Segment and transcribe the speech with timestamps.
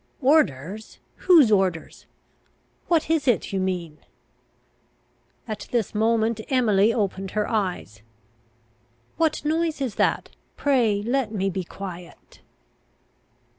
[0.23, 0.97] "Orders?
[1.27, 2.07] Whose orders?
[2.87, 3.99] What is it you mean?"
[5.47, 8.01] At this moment Emily opened her eyes.
[9.17, 10.31] "What noise is that?
[10.55, 12.41] Pray let me be quiet."